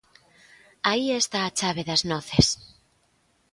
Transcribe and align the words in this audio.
Aí 0.89 1.05
está 1.13 1.39
a 1.43 1.53
chave 1.59 1.83
das 1.89 2.01
noces. 2.11 2.47